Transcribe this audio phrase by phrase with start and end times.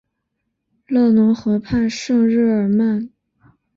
[0.87, 3.11] 勒农河畔圣日耳曼。